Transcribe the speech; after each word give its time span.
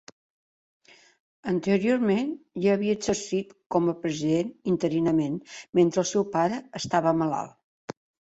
Anteriorment 1.51 2.31
ja 2.63 2.71
havia 2.77 2.95
exercit 2.99 3.53
com 3.77 3.91
a 3.93 3.95
president 4.07 4.51
interinament 4.73 5.37
mentre 5.81 6.03
el 6.05 6.09
seu 6.15 6.27
pare 6.39 6.61
estava 6.83 7.15
malalt. 7.21 7.97